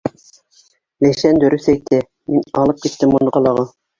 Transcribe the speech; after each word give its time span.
Ләйсән 1.05 1.37
дөрөҫ 1.43 1.67
әйтә: 1.75 2.01
мин 2.35 2.49
алып 2.65 2.83
киттем 2.87 3.17
уны 3.19 3.37
ҡалаға. 3.39 3.71